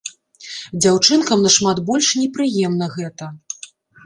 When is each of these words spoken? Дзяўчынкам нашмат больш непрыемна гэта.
Дзяўчынкам 0.81 1.43
нашмат 1.49 1.83
больш 1.91 2.09
непрыемна 2.21 2.89
гэта. 2.97 3.31